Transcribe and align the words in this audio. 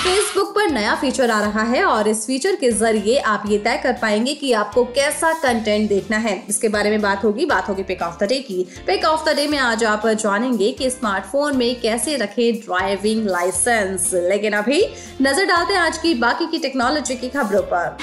Facebook 0.00 0.54
पर 0.54 0.70
नया 0.70 0.94
feature 0.94 1.30
आ 1.30 1.40
रहा 1.40 1.62
है 1.62 1.82
और 1.84 2.08
इस 2.08 2.24
फीचर 2.26 2.54
के 2.56 2.70
ज़रिए 2.72 3.16
आप 3.30 3.42
ये 3.48 3.56
तय 3.58 3.76
कर 3.82 3.92
पाएँगे 3.92 4.34
कि 4.34 4.52
आपको 4.52 4.84
कैसा 4.96 5.32
कंटेंट 5.32 5.88
देखना 5.88 6.16
है। 6.18 6.32
इसके 6.48 6.68
बारे 6.68 6.90
में 6.90 7.00
बात 7.02 7.24
होगी 7.24 7.46
बात 7.46 7.68
होगी 7.68 7.82
पिक 7.82 8.02
ऑफ़ 8.02 8.16
द 8.18 8.28
डे 8.28 8.38
की। 8.40 8.62
पिक 8.86 9.04
ऑफ़ 9.04 9.28
द 9.28 9.34
डे 9.36 9.46
में 9.46 9.58
आज 9.58 9.84
आप 9.84 10.06
जानेंगे 10.08 10.70
कि 10.72 10.90
स्मार्टफ़ोन 10.90 11.56
में 11.56 11.80
कैसे 11.80 12.16
रखे 12.16 12.50
ड्राइविंग 12.54 13.26
लाइसेंस 13.26 14.10
लेकिन 14.14 14.52
अभी 14.52 14.82
नज़र 15.22 15.44
डालते 15.46 15.74
हैं 15.74 15.80
आज 15.80 15.98
की 15.98 16.14
बाकी 16.16 16.46
की 16.46 16.58
टेक्नोलॉजी 16.58 17.16
की 17.16 17.28
खबरों 17.28 17.62
पर। 17.64 17.96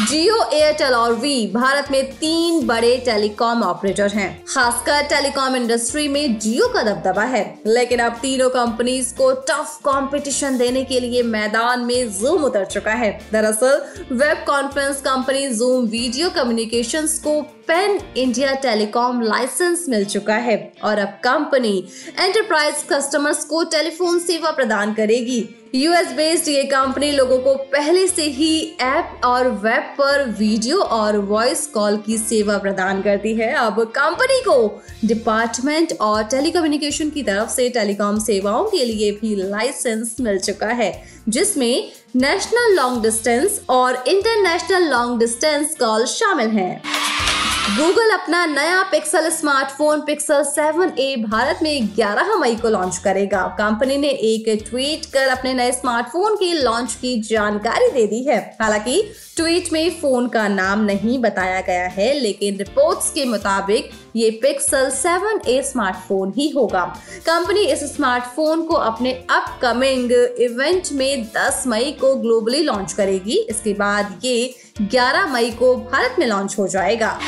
जियो 0.00 0.36
एयरटेल 0.52 0.94
और 0.94 1.12
वी 1.12 1.46
भारत 1.46 1.90
में 1.90 2.12
तीन 2.12 2.66
बड़े 2.66 2.96
टेलीकॉम 2.96 3.62
ऑपरेटर 3.62 4.08
हैं। 4.08 4.44
खासकर 4.48 5.02
टेलीकॉम 5.02 5.56
इंडस्ट्री 5.56 6.06
में 6.08 6.38
जियो 6.38 6.68
का 6.68 6.82
दबदबा 6.82 7.22
है। 7.22 7.42
लेकिन 7.66 7.98
अब 7.98 8.12
तीनों 8.12 8.48
कंपनीज़ 8.50 9.14
को 9.14 9.32
टफ 9.32 9.76
कंपटीशन 9.84 10.58
देने 10.58 10.84
के 10.84 11.00
लिए 11.00 11.22
मैदान 11.22 11.80
में 11.80 12.12
जूम 12.12 12.44
उतर 12.44 12.64
चुका 12.64 12.92
है। 12.92 13.12
दरअसल 13.32 13.84
web 14.12 14.44
conference 14.46 15.00
company 15.00 15.48
Zoom 15.48 15.84
video 15.84 16.30
communication 16.30 17.06
को 17.24 17.40
पेन 17.68 18.00
इंडिया 18.16 18.54
टेलीकॉम 18.54 19.22
लाइसेंस 19.22 19.86
मिल 19.88 20.04
चुका 20.04 20.34
है। 20.34 20.72
और 20.84 20.98
अब 20.98 21.08
कंपनी 21.24 21.78
एंटरप्राइज 22.18 22.84
कस्टमर्स 22.92 23.44
को 23.44 23.64
टेलीफोन 23.64 24.18
सेवा 24.18 24.50
प्रदान 24.50 24.94
करेगी। 24.94 25.48
यूएस 25.74 26.12
बेस्ड 26.12 26.48
ये 26.48 26.62
कंपनी 26.64 27.10
लोगों 27.12 27.38
को 27.38 27.54
पहले 27.72 28.06
से 28.06 28.22
ही 28.22 28.76
ऐप 28.80 29.20
और 29.24 29.48
वेब 29.64 29.82
पर 29.98 30.24
वीडियो 30.38 30.78
और 30.78 31.16
वॉइस 31.18 31.66
कॉल 31.66 31.96
की 32.06 32.16
सेवा 32.18 32.56
प्रदान 32.58 33.02
करती 33.02 33.34
है। 33.34 33.52
अब 33.56 33.80
कंपनी 33.96 34.40
को 34.42 34.82
डिपार्टमेंट 35.04 35.92
और 36.00 36.24
टेलीकम्युनिकेशन 36.24 37.10
की 37.10 37.22
तरफ़ 37.22 37.50
से 37.50 37.68
टेलीकॉम 37.70 38.18
सेवाओं 38.18 38.64
के 38.70 38.84
लिए 38.84 39.12
भी 39.12 39.34
लाइसेंस 39.36 40.16
मिल 40.20 40.38
चुका 40.40 40.68
है, 40.72 40.92
जिसमें 41.28 41.90
नेशनल 42.16 42.76
लॉन्ग 42.76 43.02
डिस्टेंस 43.02 43.60
और 43.70 44.04
इंटरनेशनल 44.08 44.90
लॉन्ग 44.90 45.18
डिस्टेंस 45.20 45.76
कॉल 45.80 46.04
शामिल 46.08 46.48
हैं। 46.50 46.82
गूगल 47.60 48.10
अपना 48.10 48.44
नया 48.46 48.82
pixel 48.82 49.28
smartphone 49.30 50.00
pixel 50.00 50.42
7a 50.44 51.16
Bharat 51.22 51.58
में 51.62 51.88
11 51.96 52.36
मई 52.40 52.54
को 52.56 52.68
लॉन्च 52.68 52.96
करेगा। 52.98 53.42
कंपनी 53.58 53.96
ने 53.96 54.08
एक 54.08 54.48
ट्वीट 54.68 55.04
कर 55.06 55.28
अपने 55.28 55.52
नए 55.54 55.72
स्मार्टफ़ोन 55.72 56.36
के 56.36 56.52
लॉन्च 56.54 56.94
की 56.94 57.20
जानकारी 57.22 57.90
दे 57.90 58.06
दी 58.06 58.22
है। 58.24 58.38
हालाँकि 58.62 59.02
ट्वीट 59.36 59.72
में 59.72 59.90
फ़ोन 60.00 60.28
का 60.28 60.46
नाम 60.48 60.84
नहीं 60.84 61.18
बताया 61.18 61.60
गया 61.60 61.86
है, 61.88 62.12
लेकिन 62.14 62.56
रिपोर्ट्स 62.56 63.10
के 63.10 63.24
मुताबिक 63.24 63.90
ये 64.16 64.30
पिक्सल 64.42 64.90
7a 64.92 65.60
स्मार्टफ़ोन 65.62 66.32
ही 66.36 66.48
होगा। 66.48 66.84
कंपनी 67.26 67.64
इस 67.66 67.84
स्मार्टफ़ोन 67.94 68.64
को 68.66 68.74
अपने 68.74 69.12
अपकमिंग 69.30 70.12
इवेंट 70.40 70.92
में 70.92 71.24
10 71.36 71.64
मई 71.66 71.92
को 72.00 72.14
ग्लोबली 72.16 72.62
लॉन्च 72.62 72.92
करेगी। 72.92 73.38
इसके 73.50 73.74
बाद 73.74 74.18
ये 74.24 74.54
11 74.80 75.26
मई 75.32 75.50
को 75.50 75.76
भारत 75.76 76.16
में 76.18 76.26
लॉन्च 76.26 76.54
हो 76.58 76.68
जाएगा। 76.68 77.18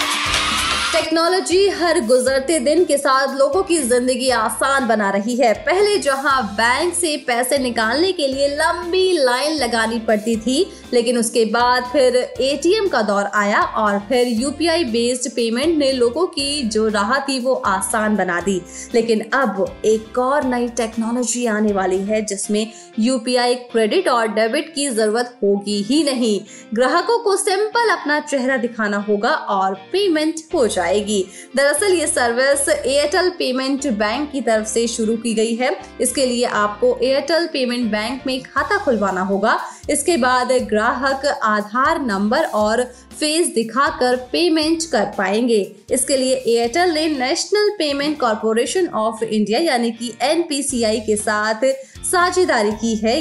टेक्नोलॉजी 0.92 1.68
हर 1.70 1.98
गुजरते 2.06 2.58
दिन 2.60 2.84
के 2.84 2.96
साथ 2.98 3.36
लोगों 3.36 3.62
की 3.62 3.76
ज़िंदगी 3.80 4.28
आसान 4.30 4.86
बना 4.88 5.08
रही 5.10 5.36
है। 5.36 5.52
पहले 5.66 5.96
जहाँ 5.98 6.42
बैंक 6.54 6.92
से 6.94 7.16
पैसे 7.26 7.58
निकालने 7.58 8.10
के 8.12 8.26
लिए 8.26 8.48
लंबी 8.48 9.12
लाइन 9.14 9.56
लगानी 9.56 9.98
पड़ती 9.98 10.34
थी, 10.36 10.66
लेकिन 10.92 11.18
उसके 11.18 11.44
बाद 11.44 11.84
फिर 11.92 12.16
एटीएम 12.16 12.88
का 12.88 13.00
दौर 13.02 13.30
आया 13.34 13.60
और 13.60 13.98
फिर 14.08 14.28
यूपीआई 14.30 14.84
बेस्ड 14.86 15.30
पेमेंट 15.32 15.76
ने 15.78 15.90
लोगों 15.92 16.26
की 16.26 16.62
जो 16.68 16.86
राह 16.88 17.18
थी 17.18 17.38
वो 17.40 17.54
आसान 17.54 18.16
बना 18.16 18.40
दी। 18.40 18.60
लेकिन 18.94 19.24
अब 19.34 19.64
एक 19.84 20.18
और 20.18 20.44
नई 20.46 20.68
टेक्नोलॉजी 20.76 21.46
आने 21.46 21.72
वाली 21.72 22.00
है, 22.02 22.20
जिसमें 22.22 22.66
यूपीआई 22.98 23.54
क्रेडिट 23.72 24.08
और 24.08 24.28
डेबिट 24.30 24.72
की 24.74 24.88
ज़रूरत 24.90 25.34
होगी 25.42 25.80
ही 25.82 26.02
नहीं। 26.04 26.38
ग्राहकों 26.74 27.18
को 27.18 27.36
सिंपल 27.38 27.88
अपना 27.90 28.20
चेहरा 28.22 28.56
दिखाना 28.58 29.04
होगा 29.08 29.34
और 29.58 29.74
पेमेंट 29.92 30.40
हो 30.54 30.66
जाएगी। 30.82 31.24
दरअसल 31.56 31.92
ये 31.92 32.06
सर्विस 32.06 32.68
एयरटेल 32.68 33.28
पेमेंट 33.30 33.86
बैंक 33.98 34.30
की 34.32 34.40
तरफ़ 34.40 34.66
से 34.68 34.86
शुरू 34.88 35.16
की 35.16 35.34
गई 35.34 35.54
है। 35.54 35.76
इसके 36.00 36.26
लिए 36.26 36.44
आपको 36.44 36.96
एयरटेल 37.02 37.46
पेमेंट 37.46 37.90
बैंक 37.90 38.26
में 38.26 38.40
खाता 38.42 38.78
खुलवाना 38.84 39.22
होगा। 39.22 39.58
इसके 39.90 40.16
बाद 40.16 40.52
ग्राहक 40.68 41.26
आधार 41.42 42.00
नंबर 42.00 42.44
और 42.54 42.82
फेस 43.12 43.46
दिखाकर 43.54 44.16
पेमेंट 44.32 44.84
कर 44.84 45.04
पाएँगे। 45.18 45.60
इसके 45.90 46.16
लिए 46.16 46.34
एयरटेल 46.34 46.90
ने 46.90 47.06
National 47.08 47.70
Payment 47.70 48.18
Corporation 48.20 48.88
of 48.96 49.24
India 49.24 49.60
यानी 49.60 49.90
कि 49.92 50.12
एनपीसीआई 50.22 51.00
के 51.00 51.16
साथ 51.16 51.64
साझेदारी 52.04 52.72
की 52.72 52.94
है। 52.96 53.16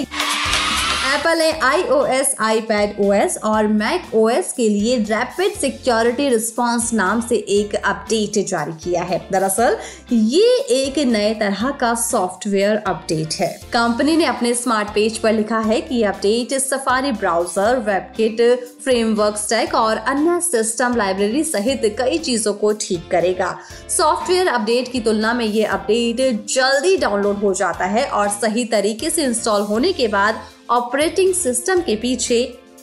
एप्पल 1.12 1.38
ने 1.38 1.52
I 1.60 1.82
O 1.84 2.06
S 2.06 2.36
iPad 2.62 3.00
O 3.00 3.12
S 3.14 3.38
और 3.38 3.68
मैक 3.68 4.14
ओ 4.16 4.30
एस 4.30 4.54
के 4.58 4.68
लिए 4.70 4.98
रैपिड 4.98 5.54
सिक्योरिटी 5.54 6.28
रिस्पॉन्स 6.30 6.94
नाम 6.94 7.22
से 7.22 7.36
एक 7.36 7.76
अपडेट 7.76 8.48
जारी 8.48 8.72
किया 8.84 9.04
है। 9.04 9.20
दरअसल, 9.32 9.78
ये 10.12 10.54
एक 10.70 11.00
नए 11.00 11.34
तरह 11.34 11.70
का 11.72 11.94
सॉफ्टवेयर 11.96 12.78
अपडेट 12.88 13.34
है। 13.34 13.50
कंपनी 13.74 14.16
ने 14.18 14.26
अपने 14.26 14.54
स्मार्ट 14.54 14.90
पेज 14.90 15.18
पर 15.18 15.34
लिखा 15.34 15.60
है 15.60 15.82
कि 15.82 16.04
update 16.04 16.54
Safari 16.54 17.12
browser 17.12 17.80
WebKit 17.80 18.42
framework 18.84 19.38
stack 19.38 19.76
और 19.76 19.98
अन्य 19.98 20.40
सिस्टम 20.42 20.96
लाइब्रेरी 20.96 21.44
सहित 21.44 21.82
कई 22.00 22.18
चीज़ों 22.18 22.54
को 22.54 22.72
ठीक 22.74 23.12
करेगा। 23.12 23.58
सॉफ्टवेयर 23.90 24.48
अपडेट 24.48 24.92
की 24.92 25.02
तुलना 25.02 25.34
में 25.34 25.46
ये 25.46 25.64
अपडेट 25.64 26.46
जल्दी 26.46 26.98
डाउनलोड 26.98 27.38
हो 27.38 27.54
जाता 27.54 27.86
है 27.86 28.06
और 28.06 28.30
सही 28.30 28.66
तरीके 28.66 29.10
से 29.10 29.24
इंस्टॉल 29.24 29.62
होने 29.62 29.94
के 29.94 30.08
बाद 30.08 30.42
ऑपरेटिंग 30.72 31.34
सिस्टम 31.34 31.80
के 31.82 31.96
पीछे 31.96 32.36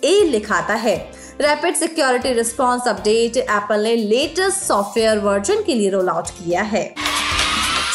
ए 0.04 0.20
लिखाता 0.24 0.74
है। 0.74 0.96
Rapid 1.40 1.74
security 1.74 2.32
response 2.32 2.88
update 2.88 3.36
Apple 3.36 3.80
ने 3.80 3.94
लेटेस्ट 3.96 4.58
सॉफ्टवेयर 4.58 5.18
वर्जन 5.18 5.62
के 5.62 5.74
लिए 5.74 5.90
रोल 5.90 6.08
आउट 6.08 6.28
किया 6.30 6.62
है। 6.62 6.94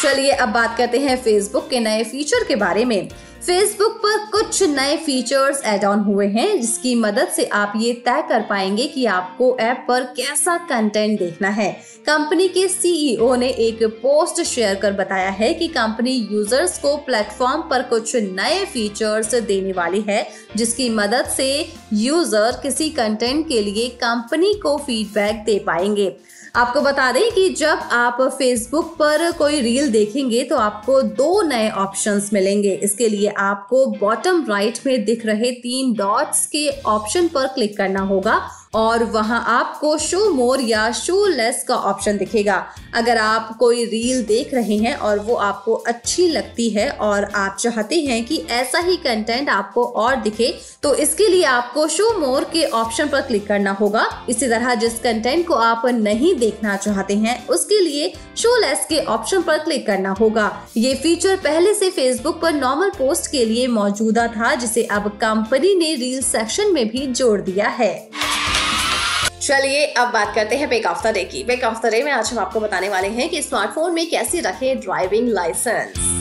चलिए 0.02 0.30
अब 0.30 0.48
बात 0.48 0.76
करते 0.78 0.98
हैं 0.98 1.16
फेसबुक 1.16 1.68
के 1.68 1.80
नए 1.80 2.02
फीचर 2.04 2.44
के 2.44 2.56
बारे 2.56 2.84
में। 2.84 3.08
फेसबुक 3.44 3.96
पर 4.02 4.18
कुछ 4.32 4.62
नए 4.64 4.96
फीचर्स 4.96 5.60
एड 5.66 5.84
ऑन 5.84 5.98
हुए 6.00 6.26
हैं, 6.26 6.60
जिसकी 6.60 6.94
मदद 6.94 7.28
से 7.28 7.44
आप 7.54 7.72
ये 7.76 7.92
तय 8.06 8.22
कर 8.28 8.42
पाएँगे 8.42 8.86
कि 8.86 9.04
आपको 9.06 9.56
ऐप 9.60 9.84
पर 9.88 10.02
कैसा 10.16 10.56
कंटेंट 10.68 11.18
देखना 11.18 11.48
है। 11.48 11.70
कंपनी 12.06 12.48
के 12.48 12.66
सीईओ 12.68 13.34
ने 13.34 13.48
एक 13.58 13.82
पोस्ट 14.02 14.42
शेयर 14.44 14.74
कर 14.74 14.92
बताया 14.94 15.28
है 15.30 15.52
कि 15.54 15.68
कंपनी 15.68 16.12
यूज़र्स 16.32 16.78
को 16.78 16.96
प्लेटफॉर्म 16.96 17.68
पर 17.70 17.82
कुछ 17.82 18.16
नए 18.16 18.64
फीचर्स 18.64 19.34
देने 19.34 19.72
वाली 19.72 20.00
है, 20.00 20.26
जिसकी 20.56 20.88
मदद 20.92 21.26
से 21.26 21.50
यूज़र 21.94 22.60
किसी 22.62 22.90
कंटेंट 22.92 23.46
के 23.48 23.60
लिए 23.62 23.88
कंपनी 23.98 24.54
को 24.54 24.76
फीडबैक 24.78 25.44
दे 25.46 25.58
पाएँगे। 25.66 26.14
आपको 26.54 26.80
बता 26.80 27.10
दें 27.12 27.30
कि 27.32 27.48
जब 27.48 27.78
आप 27.92 28.20
फेसबुक 28.32 28.94
पर 28.98 29.30
कोई 29.32 29.60
रील 29.60 29.90
देखेंगे 29.92 30.42
तो 30.44 30.56
आपको 30.56 31.00
दो 31.02 31.42
नए 31.42 31.70
ऑप्शंस 31.70 32.30
मिलेंगे। 32.32 32.74
इसके 32.84 33.08
लिए 33.08 33.28
आपको 33.28 33.84
बॉटम 34.00 34.44
राइट 34.48 34.78
में 34.86 35.04
दिख 35.04 35.24
रहे 35.26 35.50
तीन 35.52 35.92
डॉट्स 35.92 36.46
के 36.46 36.68
ऑप्शन 36.86 37.28
पर 37.28 37.46
क्लिक 37.46 37.76
करना 37.76 38.00
होगा। 38.02 38.40
और 38.74 39.04
वहाँ 39.04 39.42
आपको 39.48 39.96
शो 39.98 40.28
मोर 40.30 40.60
या 40.60 40.90
शो 40.92 41.26
लेस 41.26 41.64
का 41.68 41.76
ऑप्शन 41.76 42.16
दिखेगा। 42.16 42.64
अगर 42.94 43.18
आप 43.18 43.56
कोई 43.58 43.84
रील 43.84 44.22
देख 44.24 44.54
रहे 44.54 44.76
हैं 44.76 44.94
और 44.96 45.18
वो 45.18 45.34
आपको 45.34 45.74
अच्छी 45.86 46.28
लगती 46.28 46.68
है 46.70 46.88
और 46.90 47.24
आप 47.24 47.56
चाहते 47.60 48.00
हैं 48.00 48.24
कि 48.24 48.36
ऐसा 48.52 48.78
ही 48.78 48.96
कंटेंट 48.96 49.48
आपको 49.50 49.84
और 49.84 50.16
दिखे 50.16 50.52
तो 50.82 50.94
इसके 50.94 51.28
लिए 51.28 51.44
आपको 51.44 51.86
शो 51.88 52.10
मोर 52.18 52.44
के 52.44 52.64
ऑप्शन 52.74 53.08
पर 53.08 53.20
क्लिक 53.20 53.46
करना 53.46 53.70
होगा। 53.72 54.06
इसी 54.28 54.48
तरह 54.48 54.74
जिस 54.74 54.98
कंटेंट 55.00 55.46
को 55.48 55.54
आप 55.54 55.86
नहीं 55.86 56.34
देखना 56.34 56.76
चाहते 56.76 57.14
हैं, 57.14 57.46
उसके 57.46 57.78
लिए 57.80 58.12
शो 58.36 58.56
लेस 58.60 58.86
के 58.88 58.98
ऑप्शन 59.06 59.42
पर 59.42 59.58
क्लिक 59.58 59.86
करना 59.86 60.10
होगा। 60.10 60.50
ये 60.76 60.94
फीचर 60.94 61.36
पहले 61.36 61.74
से 61.74 61.90
फेसबुक 61.90 62.40
पर 62.42 62.52
नॉर्मल 62.54 62.90
पोस्ट 62.90 63.30
के 63.30 63.44
लिए 63.44 63.66
मौजूदा 63.68 64.26
था, 64.28 64.54
जिसे 64.54 64.84
अब 64.84 65.08
कंपनी 65.20 65.74
ने 65.74 65.94
रील 65.94 66.22
सेक्शन 66.22 66.72
में 66.74 66.88
भी 66.88 67.06
जोड़ 67.08 67.40
दिया 67.40 67.68
है। 67.70 67.92
चलिए 69.44 69.86
अब 69.92 70.12
बात 70.12 70.34
करते 70.34 70.56
हैं 70.56 70.68
बेक 70.68 70.86
ऑफ़ 70.86 71.02
द 71.06 71.12
डे 71.14 71.24
की। 71.24 71.42
बेक 71.44 71.64
ऑफ़ 71.64 71.82
द 71.82 71.90
डे 71.90 72.02
में 72.02 72.10
आज 72.12 72.30
हम 72.32 72.38
आपको 72.38 72.60
बताने 72.60 72.88
वाले 72.88 73.08
हैं 73.08 73.28
कि 73.30 73.42
स्मार्टफ़ोन 73.42 73.94
में 73.94 74.08
कैसे 74.10 74.40
रखें 74.40 74.80
ड्राइविंग 74.80 75.28
लाइसेंस 75.28 76.13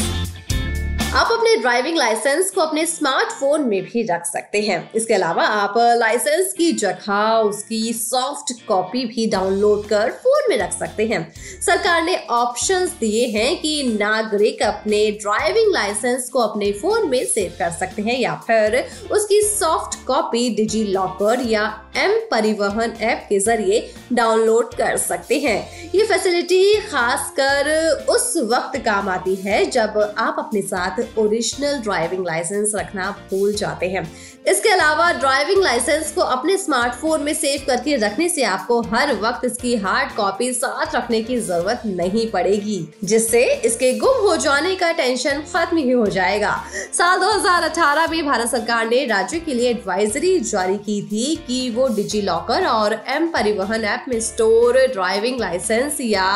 आप 1.16 1.32
अपने 1.32 1.56
ड्राइविंग 1.56 1.98
लाइसेंस 1.98 2.50
को 2.52 2.62
अपने 2.62 2.86
स्मार्टफ़ोन 2.86 3.64
में 3.64 3.84
भी 3.84 4.02
रख 4.04 4.26
सकते 4.26 4.62
हैं। 4.62 4.78
इसके 4.96 5.14
अलावा 5.14 5.44
आप 5.44 5.74
लाइसेंस 5.98 6.54
की 6.54 6.72
जगह 6.74 7.36
उसकी 7.40 7.92
सॉफ्ट 7.94 8.54
कॉपी 8.68 9.04
भी 9.06 9.26
डाउनलोड 9.30 9.86
कर 9.88 10.12
फ़ोन 10.24 10.50
में 10.50 10.58
रख 10.58 10.72
सकते 10.74 11.06
हैं। 11.08 11.22
सरकार 11.62 12.02
ने 12.04 12.16
ऑप्शंस 12.32 12.96
दिए 13.00 13.28
हैं 13.28 13.56
कि 13.62 13.84
नागरिक 14.00 14.64
अपने 14.64 15.06
ड्राइविंग 15.22 15.72
लाइसेंस 15.74 16.30
को 16.30 16.40
अपने 16.40 16.72
फ़ोन 16.72 17.08
में 17.10 17.24
सेव 17.26 17.54
कर 17.60 17.72
सकते 17.72 18.02
हैं 18.02 18.18
या 18.20 18.34
फिर 18.48 18.84
उसकी 19.12 19.42
सॉफ्ट 19.44 20.04
कॉपी 20.08 20.50
डिजी 20.56 20.84
लॉकर 20.84 21.46
या 21.48 21.68
एम 21.98 22.20
परिवहन 22.32 22.98
ऐप 23.02 23.26
के 23.30 23.40
ज़रिए 23.40 23.88
डाउनलोड 24.14 24.74
कर 24.74 24.98
सकते 24.98 25.40
हैं। 25.40 25.92
ये 25.96 26.06
फैसिलिटी 26.06 26.74
खासकर 26.82 27.72
उस 28.10 28.34
वक्त 28.46 28.78
काम 28.86 29.10
आती 29.10 29.36
है 29.36 29.66
जब 29.70 30.00
आप 30.18 30.36
अपने 30.40 30.62
साथ 30.64 31.02
ओरिजिनल 31.18 31.80
ड्राइविंग 31.80 32.26
लाइसेंस 32.26 32.72
रखना 32.76 33.10
भूल 33.30 33.54
जाते 33.54 33.90
हैं। 33.90 34.04
इसके 34.48 34.70
अलावा 34.70 35.12
ड्राइविंग 35.14 35.62
लाइसेंस 35.64 36.12
को 36.12 36.22
अपने 36.22 36.58
स्मार्टफ़ोन 36.58 37.22
में 37.24 37.34
सेव 37.34 37.62
करके 37.68 37.96
रखने 37.98 38.28
से 38.30 38.44
आपको 38.44 38.80
हर 38.84 39.14
वक्त 39.22 39.46
इसकी 39.46 39.76
हार्ड 39.76 40.16
कॉपी 40.16 40.52
साथ 40.54 40.96
रखने 40.96 41.22
की 41.24 41.38
ज़रूरत 41.40 41.82
नहीं 41.86 42.30
पड़ेगी, 42.32 42.88
जिससे 43.04 43.44
इसके 43.56 43.94
गुम 44.00 44.22
हो 44.22 44.36
जाने 44.38 44.76
का 44.76 44.92
टेंशन 44.92 45.42
खत्म 45.54 45.78
ही 45.78 45.92
हो 45.92 46.06
जाएगा। 46.08 46.56
साल 46.94 47.20
2018 47.20 48.10
में 48.12 48.26
भारत 48.26 48.50
सरकार 48.50 48.90
ने 48.90 49.06
राज्य 49.06 49.40
के 49.40 49.54
लिए 49.54 49.70
एडवाइजरी 49.70 50.40
जारी 50.42 50.78
की 50.80 51.02
थी 51.02 51.36
कि 51.48 51.70
वो 51.70 51.88
डिजी 51.96 52.22
लॉकर 52.22 52.66
और 52.68 52.94
एम 53.08 53.28
परिवहन 53.28 53.84
ऐप 53.86 54.06
में 54.08 54.20
स्टोर 54.22 54.78
ड्राइविंग 54.88 55.40
लाइसेंस 55.40 55.98
या 56.02 56.30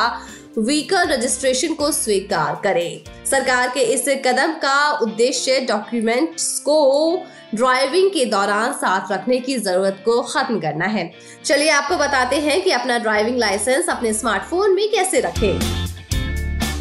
व्हीकल 0.58 1.08
रजिस्ट्रेशन 1.08 1.74
को 1.74 1.92
स्वीकार 1.92 2.60
करे। 2.64 3.04
सरकार 3.26 3.70
के 3.70 3.80
इस 3.80 4.06
कदम 4.26 4.54
का 4.54 4.92
उद्देश्य 4.92 5.60
डॉक्यूमेंट्स 5.60 6.60
को 6.60 7.26
ड्राइविंग 7.56 8.10
के 8.10 8.26
दौरान 8.26 8.74
साथ 8.74 9.12
रखने 9.12 9.40
की 9.40 9.58
ज़रूरत 9.58 10.02
को 10.06 10.22
खत्म 10.22 10.60
करना 10.60 10.86
है। 10.86 11.12
चलिए 11.46 11.70
आपको 11.70 11.98
बताते 11.98 12.36
हैं 12.36 12.62
कि 12.62 12.72
अपना 12.72 12.98
ड्राइविंग 13.00 13.38
लाइसेंस 13.38 13.90
अपने 13.90 14.14
स्मार्टफ़ोन 14.14 14.76
में 14.76 14.88
कैसे 14.92 15.20
रखें। 15.20 15.87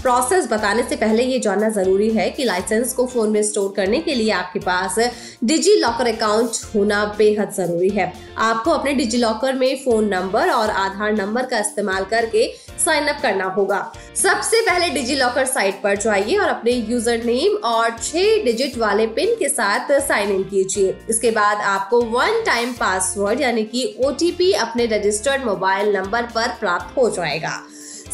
प्रोसेस 0.06 0.46
बताने 0.48 0.82
से 0.82 0.96
पहले 0.96 1.22
ये 1.22 1.38
जानना 1.38 1.68
ज़रूरी 1.68 2.08
है 2.10 2.28
कि 2.30 2.44
लाइसेंस 2.44 2.92
को 2.94 3.06
फ़ोन 3.06 3.30
में 3.30 3.42
स्टोर 3.42 3.72
करने 3.76 4.00
के 4.00 4.14
लिए 4.14 4.30
आपके 4.32 4.58
पास 4.60 4.98
डिजी 5.44 5.74
लॉकर 5.76 6.06
अकाउंट 6.06 6.58
होना 6.74 7.04
बेहद 7.18 7.50
ज़रूरी 7.52 7.88
है। 7.88 8.12
आपको 8.40 8.70
अपने 8.70 8.92
डिजी 8.94 9.18
लॉकर 9.18 9.54
में 9.54 9.74
फ़ोन 9.84 10.08
नंबर 10.08 10.50
और 10.50 10.70
आधार 10.72 11.12
नंबर 11.14 11.46
का 11.46 11.58
इस्तेमाल 11.58 12.04
करके 12.04 12.46
साइन 12.78 13.06
अप 13.08 13.20
करना 13.22 13.44
होगा। 13.56 13.80
सबसे 14.16 14.60
पहले 14.60 14.90
डिजी 14.90 15.14
लॉकर 15.16 15.44
साइट 15.46 15.82
पर 15.82 15.96
जाइए 15.98 16.36
और 16.36 16.48
अपने 16.48 16.72
यूज़र 16.72 17.24
नेम 17.24 17.56
और 17.66 17.90
छह 17.98 18.44
डिजिट 18.44 18.78
वाले 18.78 19.06
पिन 19.16 19.34
के 19.38 19.48
साथ 19.48 19.98
साइन 20.00 20.30
इन 20.32 20.42
कीजिए। 20.44 20.96
इसके 21.10 21.30
बाद 21.32 21.62
आपको 21.66 22.00
वन 22.12 22.42
टाइम 22.46 22.72
पासवर्ड 22.80 23.40
यानी 23.40 23.64
कि 23.64 23.84
ओटीपी 24.04 24.52
अपने 24.60 24.86
रजिस्टर्ड 24.88 25.44
मोबाइल 25.44 25.96
नंबर 25.96 26.30
पर 26.34 26.56
प्राप्त 26.60 26.96
हो 26.96 27.10
जाएगा। 27.10 27.62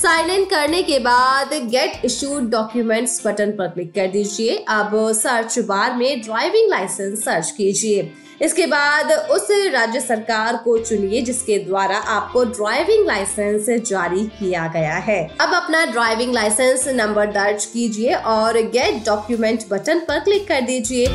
साइन 0.03 0.31
इन 0.31 0.45
करने 0.45 0.83
के 0.83 0.99
बाद 0.99 1.53
गेट 1.71 2.05
इशूड 2.05 2.49
डॉक्यूमेंट्स 2.51 3.21
बटन 3.27 3.51
पर 3.51 3.67
क्लिक 3.67 3.93
कर 3.95 4.07
दीजिए। 4.07 4.57
अब 4.69 4.91
सर्च 5.13 5.59
बार 5.59 5.95
में 5.97 6.21
ड्राइविंग 6.23 6.71
लाइसेंस 6.71 7.25
सर्च 7.25 7.51
कीजिए। 7.51 8.11
इसके 8.43 8.67
बाद 8.67 9.13
उस 9.31 9.47
राज्य 9.73 10.01
सरकार 10.01 10.57
को 10.65 10.77
चुनिए 10.79 11.21
जिसके 11.21 11.59
द्वारा 11.59 11.99
आपको 12.17 12.45
ड्राइविंग 12.45 13.07
लाइसेंस 13.07 13.69
जारी 13.91 14.25
किया 14.39 14.67
गया 14.75 14.97
है। 15.01 15.21
अब 15.41 15.55
अपना 15.55 15.85
ड्राइविंग 15.85 16.35
लाइसेंस 16.35 16.89
नंबर 16.89 17.31
दर्ज 17.33 17.65
कीजिए 17.65 18.15
और 18.15 18.61
गेट 18.73 19.05
डॉक्यूमेंट 19.07 19.69
बटन 19.71 20.01
पर 20.09 20.21
क्लिक 20.21 20.49
कर 20.49 20.61
दीजिए। 20.63 21.07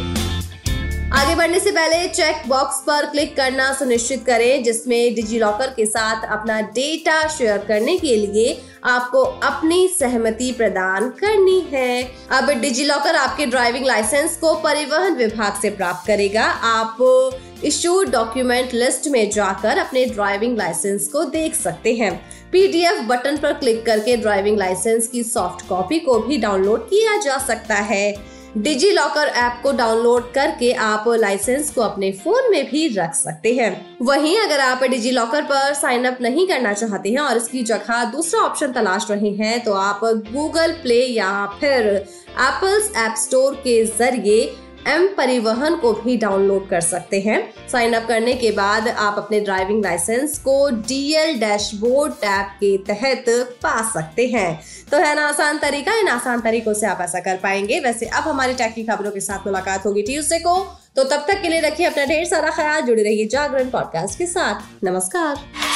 आगे 1.17 1.35
बढ़ने 1.35 1.59
से 1.59 1.71
पहले 1.71 2.07
चेक 2.07 2.41
बॉक्स 2.47 2.77
पर 2.87 3.05
क्लिक 3.05 3.35
करना 3.35 3.71
सुनिश्चित 3.73 4.25
करें, 4.25 4.63
जिसमें 4.63 5.15
डिजी 5.15 5.39
लॉकर 5.39 5.67
के 5.67 5.85
साथ 5.85 6.25
अपना 6.31 6.59
डेटा 6.75 7.27
शेयर 7.27 7.57
करने 7.67 7.97
के 7.97 8.15
लिए 8.15 8.57
आपको 8.85 9.21
अपनी 9.47 9.87
सहमति 9.89 10.51
प्रदान 10.51 11.09
करनी 11.21 11.59
है। 11.71 12.03
अब 12.31 12.49
डिजी 12.61 12.85
लॉकर 12.85 13.15
आपके 13.15 13.45
ड्राइविंग 13.45 13.85
लाइसेंस 13.85 14.37
को 14.37 14.53
परिवहन 14.59 15.15
विभाग 15.15 15.59
से 15.61 15.69
प्राप्त 15.71 16.07
करेगा। 16.07 16.45
आप 16.73 16.97
इशू 17.63 18.03
डॉक्यूमेंट 18.11 18.73
लिस्ट 18.73 19.07
में 19.07 19.29
जाकर 19.31 19.77
अपने 19.77 20.05
ड्राइविंग 20.05 20.57
लाइसेंस 20.57 21.07
को 21.07 21.23
देख 21.31 21.55
सकते 21.55 21.95
हैं। 21.95 22.15
पीडीएफ 22.51 23.01
बटन 23.07 23.37
पर 23.37 23.53
क्लिक 23.55 23.85
करके 23.85 24.17
ड्राइविंग 24.17 24.57
लाइसेंस 24.57 25.07
की 25.07 25.23
सॉफ्ट 25.25 25.67
कॉपी 25.67 25.99
को 25.99 26.19
भी 26.19 26.37
डाउनलोड 26.37 26.89
किया 26.89 27.17
जा 27.17 27.37
सकता 27.37 27.75
है। 27.75 28.36
डिजी 28.57 28.91
लॉकर 28.91 29.27
ऐप 29.27 29.59
को 29.63 29.71
डाउनलोड 29.71 30.31
करके 30.33 30.71
आप 30.73 31.03
लाइसेंस 31.07 31.69
को 31.71 31.81
अपने 31.81 32.11
फ़ोन 32.11 32.49
में 32.51 32.69
भी 32.69 32.87
रख 32.87 33.13
सकते 33.13 33.53
हैं। 33.53 33.97
वहीं 34.01 34.37
अगर 34.39 34.59
आप 34.59 34.83
डिजी 34.83 35.11
लॉकर 35.11 35.41
पर 35.41 35.73
साइन 35.73 36.05
अप 36.05 36.17
नहीं 36.21 36.47
करना 36.47 36.73
चाहते 36.73 37.09
हैं 37.09 37.19
और 37.19 37.37
इसकी 37.37 37.63
जगह 37.63 38.03
दूसरा 38.03 38.41
ऑप्शन 38.41 38.71
तलाश 38.71 39.07
रहे 39.11 39.29
हैं 39.31 39.63
तो 39.63 39.73
आप 39.73 39.99
गूगल 40.33 40.71
प्ले 40.71 41.01
या 41.05 41.45
फिर 41.59 41.87
एप्पल्स 41.87 42.91
ऐप 42.97 43.15
स्टोर 43.17 43.53
के 43.53 43.83
ज़रिए 43.85 44.41
एम 44.87 45.07
परिवहन 45.07 45.75
को 45.75 45.93
भी 45.93 46.17
डाउनलोड 46.17 46.69
कर 46.69 46.81
सकते 46.81 47.19
हैं। 47.19 47.53
साइन 47.71 47.93
अप 47.93 48.07
करने 48.07 48.33
के 48.33 48.51
बाद 48.51 48.87
आप 48.87 49.15
अपने 49.17 49.39
ड्राइविंग 49.39 49.83
लाइसेंस 49.83 50.39
को 50.39 50.69
डीएल 50.69 51.39
डैशबोर्ड 51.39 52.13
टैब 52.13 52.45
के 52.45 52.77
तहत 52.77 53.25
पा 53.63 53.89
सकते 53.93 54.27
हैं। 54.27 54.61
तो 54.91 54.97
है 54.97 55.15
ना, 55.15 55.27
आसान 55.27 55.57
तरीका, 55.57 55.99
इन 55.99 56.07
आसान 56.07 56.41
तरीकों 56.41 56.73
से 56.73 56.87
आप 56.87 56.97
ऐसा 57.01 57.19
कर 57.19 57.37
पाएँगे। 57.37 57.79
वैसे 57.79 58.05
अब 58.05 58.23
हमारी 58.23 58.53
टैक 58.53 58.73
की 58.73 58.83
खबरों 58.83 59.11
के 59.11 59.19
साथ 59.19 59.37
मुलाकात 59.37 59.85
होगी 59.85 60.01
ट्यूजडे 60.01 60.39
को। 60.39 60.79
तो 60.95 61.03
तब 61.03 61.25
तक 61.27 61.41
के 61.41 61.47
लिए 61.47 61.59
रखिए 61.59 61.85
अपना 61.85 62.05
ढेर 62.05 62.25
सारा 62.25 62.49
ख्याल, 62.49 62.81
जुड़े 62.81 63.03
रहिए 63.03 63.27
जागरण 63.27 63.69
पॉडकास्ट 63.69 64.17
के 64.17 64.25
साथ। 64.25 64.85
नमस्कार। 64.85 65.66